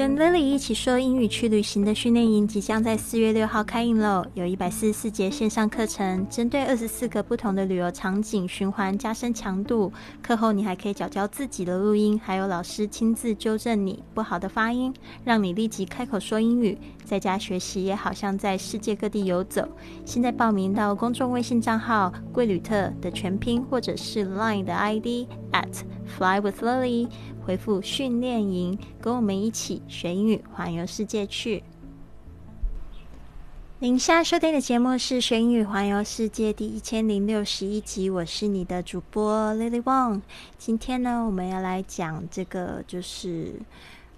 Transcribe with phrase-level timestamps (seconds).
[0.00, 4.24] 跟 Lily 一起说英语去旅行的训练营即将在四月六号开营喽！
[4.32, 9.92] 有一百四十四节线上课程，针对二十四个不同的旅游场景循环加深强度。
[10.22, 14.90] 课后你还可以找教自己的录音，还有老师亲自纠正你不好的发音，
[15.22, 16.78] 让你立即开口说英语。
[17.04, 19.68] 在家学习也好像在世界各地游走。
[20.06, 25.82] 现在报名到公众微信账号“贵旅特”的全拼，或者是 Line 的 ID at
[26.16, 27.08] Fly with Lily。
[27.46, 31.64] 回复训练营，跟我们一起学英语，环游世界去。
[33.78, 40.20] 您现在收听的节目是《学英语环游世界》第一千零六十一集，我是你的主播 Lily Wong。
[40.58, 43.54] 今天呢，我们要来讲这个，就是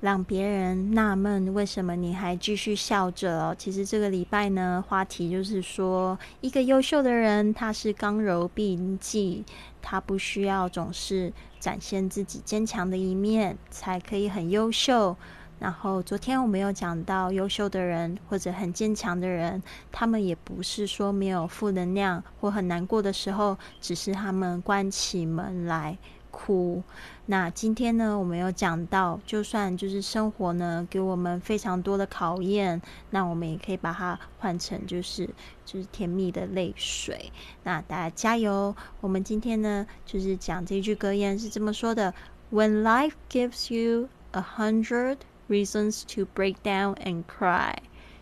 [0.00, 3.52] 让别人纳闷为什么你还继续笑着。
[3.58, 9.44] 其实这个礼拜呢，话题就是说，一个优秀的人，他是刚柔并济。
[9.80, 15.16] 他不需要总是展现自己坚强的一面，才可以很优秀。
[15.58, 25.98] 然后昨天我们有讲到，优秀的人或者很坚强的人，他们也不是说没有负能量或很难过的时候，只是他们关起门来。
[26.37, 26.83] 哭。
[27.27, 35.29] 那今天呢，我们有讲到，就算就是生活呢给我们非常多的考验，那我们也可以把它换成就是
[35.63, 37.31] 就是甜蜜的泪水。
[37.63, 38.75] 那大家加油！
[38.99, 42.13] 我们今天呢，就是讲这句格言是这么说的：
[42.51, 47.75] When life gives you a hundred reasons to break down and cry,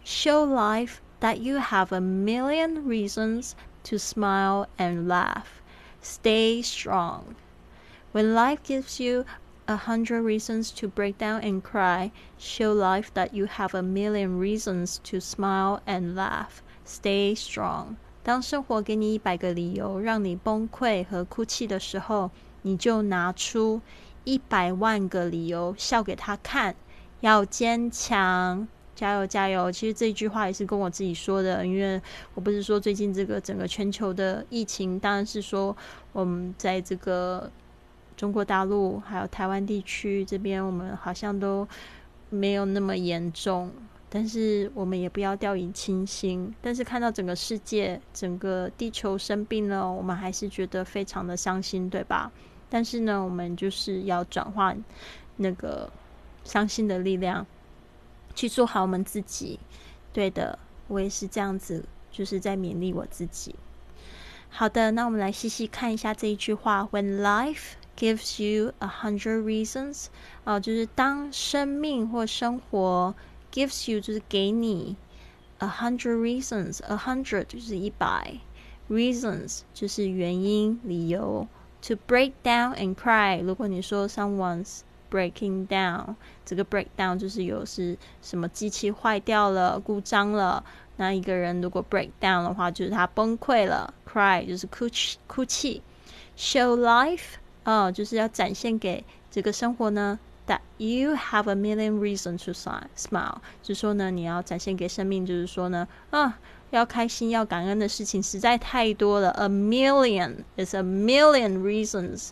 [0.03, 3.53] show life that you have a million reasons
[3.86, 5.61] to smile and laugh.
[6.02, 7.36] Stay strong.
[8.17, 9.27] When life gives you
[9.69, 14.39] a hundred reasons to break down and cry, show life that you have a million
[14.39, 16.62] reasons to smile and laugh.
[16.87, 17.97] Stay strong.
[18.22, 22.31] 当生活给你一百个理由让你崩溃和哭泣的时候，
[22.62, 23.83] 你就拿出
[24.25, 26.75] 一百万个理由笑给他看。
[27.20, 29.70] 要坚强，加油加油！
[29.70, 32.00] 其实这句话也是跟我自己说的，因为
[32.33, 35.77] 我不是说最近这个整个全球的疫情，当然是说
[36.15, 37.53] 我们在这个。
[38.16, 41.69] 中国大陆还有台湾地区这边，我们好像都
[42.31, 43.71] 没有那么严重，
[44.09, 46.54] 但是我们也不要掉以轻心。
[46.62, 52.32] 但是看到整个世界、整个地球生病了，我们还是觉得非常的伤心，对吧？
[52.71, 54.83] 但是呢，我们就是要转换
[55.37, 55.91] 那个
[56.43, 57.47] 伤心的力量，
[58.34, 59.60] 去做好我们自己。
[60.12, 63.54] 对的，我也是这样子，就是在勉励我自己。
[64.48, 70.07] 好的，那我们来细细看一下这一句话：When life Gives you a hundred reasons，
[70.44, 73.13] 哦，就是当生命或生活
[73.52, 74.96] gives you 就是给你
[75.59, 78.40] a hundred reasons，a hundred 就是一百
[78.90, 81.47] reasons 就是原因理由
[81.84, 83.40] to break down and cry。
[83.40, 84.79] 如果你说 someone's
[85.12, 90.63] breaking down，这个 break down 就是有是什么机器坏掉了、故障了。
[90.96, 93.94] 那一个人如果 break down 的话，就是他崩溃了。
[94.12, 95.84] cry 就是哭泣、哭泣。
[96.35, 97.35] show life。
[97.66, 106.38] 哦，就是要展现给这个生活呢，that you have a million reasons to smile，就是说呢，你要展现给生命，就是说呢，啊，
[106.71, 109.31] 要开心、要感恩的事情实在太多了。
[109.31, 112.28] A million is a million reasons.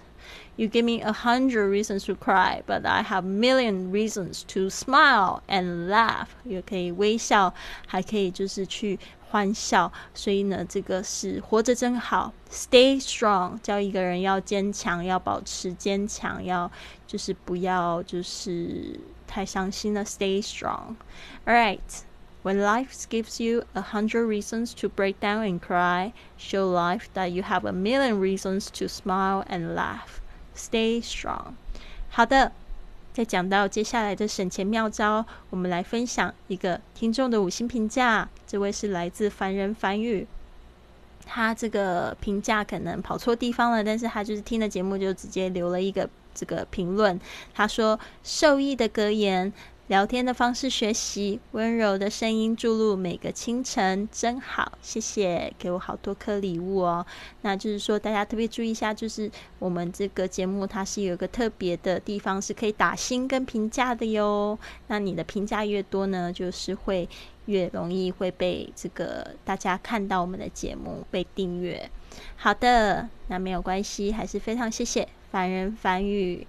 [0.56, 5.42] You give me a hundred reasons to cry, but I have million reasons to smile
[5.47, 6.28] and laugh.
[6.44, 7.53] 也可以微笑，
[7.88, 9.00] 还可以就是去
[9.30, 12.34] 欢笑，所以呢，这个是活着真好。
[12.52, 16.70] Stay strong，教一个人要坚强，要保持坚强，要
[17.08, 20.03] 就是不要就是太伤心了。
[20.03, 20.96] Stay strong.
[21.46, 21.80] All right.
[22.42, 27.31] When life gives you a hundred reasons to break down and cry, show life that
[27.31, 30.22] you have a million reasons to smile and laugh.
[30.56, 31.53] Stay strong.
[32.10, 32.53] 好的。
[33.12, 38.28] 再讲到接下来的省钱妙招，我们来分享一个听众的五星评价。
[38.44, 40.26] 这位是来自凡人凡语，
[41.25, 47.21] 他这个评价可能跑错地方了，但是他就是听了节目就直接留了一个这个评论。
[47.54, 49.53] 他说：“受益的格言。”
[49.89, 57.04] 聊天的方式学习，温柔的声音注入每个清晨，真好，谢谢，给我好多颗礼物哦。
[57.42, 64.59] 那就是说，大家特别注意一下，就是我们这个节目它是有一个特别的地方，是可以打星跟评价的哟。
[64.86, 67.07] 那你的评价越多呢，就是会
[67.45, 71.91] 越容易会被这个大家看到我们的节目被订阅。
[72.36, 76.47] 好的，那没有关系，还是非常谢谢凡人凡语。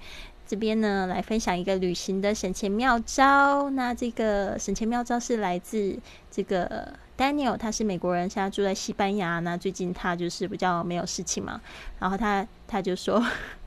[0.48, 3.70] 这边呢，来分享一个旅行的省钱妙招。
[3.72, 5.98] 那这个省钱妙招是来自
[6.30, 9.40] 这个 Daniel，他是美国人，现在住在西班牙。
[9.40, 11.60] 那最近他就是比较没有事情嘛，
[12.00, 13.24] 然后他他就说，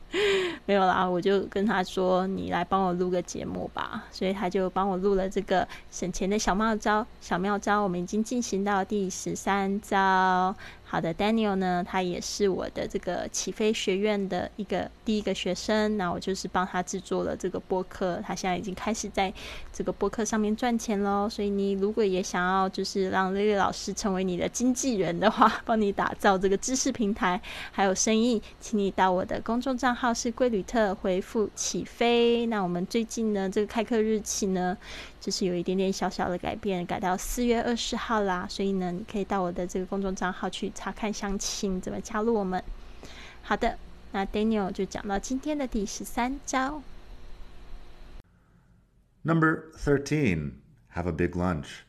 [0.66, 7.06] 没有啦，我就跟他说：“你来帮我录个节目吧。”所以他就帮我录了这个省钱的小妙招。
[7.20, 10.54] 小妙招，我们已经进行到第十三招。
[10.90, 15.98] 好的，Daniel 呢，他也是我的这个起飞学院的一个第一个学生。
[15.98, 19.30] 那我就是帮他制作了这个播客，他现在已经开始在
[19.70, 21.28] 这个播客上面赚钱喽。
[21.28, 27.38] 所以你如果也想要就是让 Lily 老师成为你的经纪人的话， 帮你打造这个知识平台
[27.70, 32.46] 还有生意，请你到我的公众账号是贵旅特回复起飞。
[32.46, 34.74] 那我们最近呢，这个开课日期呢，
[35.19, 38.45] 就是有一点点小小的改变，改到四月二十号啦。
[38.49, 40.71] 所以呢，你可以到我的这个公众账号去。
[40.75, 42.63] 查看详情，怎么加入我们？
[43.41, 43.77] 好的，
[44.11, 46.81] 那 Daniel 就讲到今天的第十三招。
[49.23, 50.53] Number 13.
[50.95, 51.85] Have a big lunch.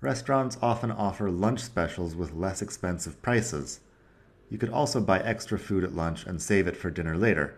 [0.00, 3.78] Restaurants often offer lunch specials with less expensive prices.
[4.48, 7.54] You could also buy extra food at lunch and save it for dinner later.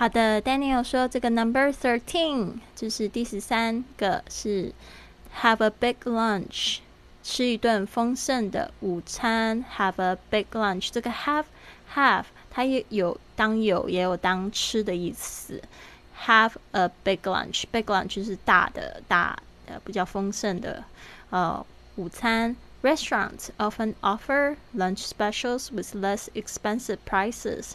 [0.00, 4.72] 好的，Daniel 说这个 Number thirteen 就是第十三个是
[5.40, 6.78] Have a big lunch。
[7.22, 10.90] 吃一顿丰盛的午餐，have a big lunch。
[10.92, 11.46] 这个 have
[11.92, 15.60] have 它也有当有也有当吃的意思。
[16.26, 19.36] have a big lunch，big lunch 是大的大
[19.66, 20.84] 呃比较丰盛的
[21.30, 21.66] 呃
[21.96, 22.54] 午餐。
[22.82, 27.72] Restaurants often offer lunch specials with less expensive prices。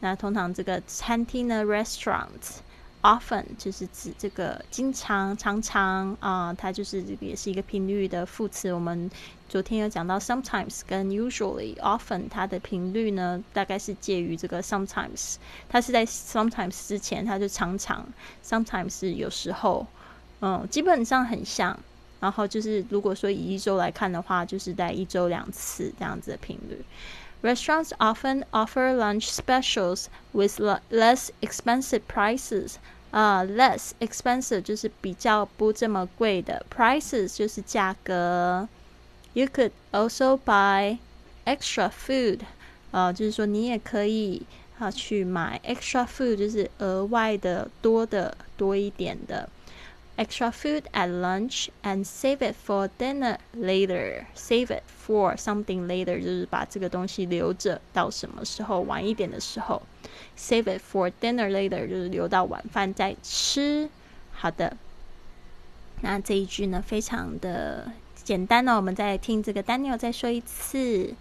[0.00, 2.60] 那通常这个餐厅呢，restaurant，。
[3.02, 8.72] Often 就是指这个经常、常常啊，它就是这个也是一个频率的副词。
[8.72, 9.08] 我们
[9.48, 15.36] 昨天有讲到 sometimes 跟 usually，often 它的频率呢，大概是介于这个 sometimes，
[15.68, 18.04] 它是在 sometimes 之前，它就常常
[18.44, 19.86] ，sometimes 是有时候，
[20.40, 21.78] 嗯，基本上很像。
[22.20, 26.84] 然后就是如果说以一周来看的话，就是在一周两次这样子的频率。
[27.42, 30.58] Restaurants often offer lunch specials with
[30.90, 32.76] less expensive prices.
[33.12, 38.68] 啊，less expensive 就是比较不这么贵的，prices 就是价格。
[39.32, 40.98] You could also buy
[41.44, 42.40] extra food，
[42.90, 44.42] 啊，就是说你也可以
[44.78, 49.48] 啊去买 extra food，就是额外的、多的、多一点的。
[50.17, 54.27] extra food at lunch and save it for dinner later.
[54.35, 59.81] Save it for something later 就是把这个东西留着到什么时候晚一点的时候。
[60.37, 63.89] Save it for dinner later 就是留到晚饭再吃。
[64.33, 64.75] 好的，
[66.01, 71.13] 那这一句呢非常的简单呢，我们再听这个 Daniel 再说一次。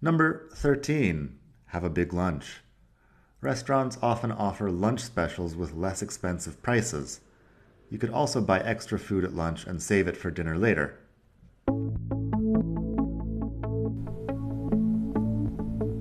[0.00, 1.30] Number thirteen,
[1.70, 2.56] have a big lunch.
[3.40, 7.18] Restaurants often offer lunch specials with less expensive prices.
[7.90, 10.92] You could also buy extra food at lunch and save it for dinner later.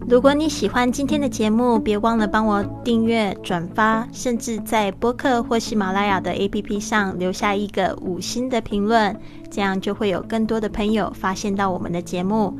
[0.07, 9.17] 如果你喜欢今天的节目，别忘了帮我订阅、转发，甚至在播客或喜马拉雅的 APP 上留下一个五星的评论，
[9.49, 12.59] 这样就会有更多的朋友发现到我们的节目。